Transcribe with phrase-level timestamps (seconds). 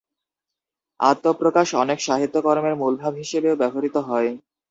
[0.99, 4.29] আত্ম-প্রকাশ অনেক সাহিত্যকর্মের মূলভাব হিসেবেও ব্যবহৃত হয়।